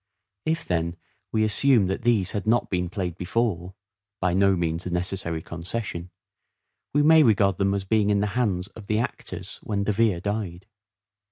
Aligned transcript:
If, 0.47 0.65
then, 0.65 0.97
we 1.31 1.43
assume 1.43 1.85
that 1.85 2.01
these 2.01 2.31
had 2.31 2.47
not 2.47 2.71
been 2.71 2.89
played 2.89 3.15
before 3.19 3.75
(by 4.19 4.33
no 4.33 4.55
means 4.55 4.87
a 4.87 4.89
necessary 4.89 5.43
concession) 5.43 6.09
we 6.91 7.03
may 7.03 7.21
regard 7.21 7.59
them 7.59 7.75
as 7.75 7.85
being 7.85 8.09
in 8.09 8.19
the 8.19 8.25
hands 8.33 8.67
of 8.69 8.87
the 8.87 8.97
actors 8.97 9.57
when 9.61 9.83
De 9.83 9.91
Vere 9.91 10.19
died. 10.19 10.65